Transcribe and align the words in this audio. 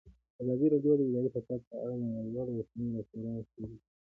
ازادي 0.41 0.67
راډیو 0.73 0.93
د 0.97 1.01
اداري 1.07 1.29
فساد 1.35 1.61
په 1.69 1.75
اړه 1.83 1.95
د 2.01 2.05
نړیوالو 2.17 2.57
رسنیو 2.59 2.95
راپورونه 2.97 3.39
شریک 3.49 3.51
کړي. 3.53 3.75